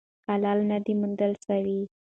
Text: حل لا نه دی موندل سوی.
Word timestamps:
حل 0.27 0.41
لا 0.43 0.51
نه 0.69 0.77
دی 0.85 0.93
موندل 1.01 1.31
سوی. 1.45 1.79